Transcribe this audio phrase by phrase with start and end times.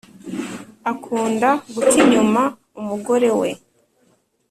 [0.91, 2.41] akunda guca inyuma
[2.79, 3.49] umugore we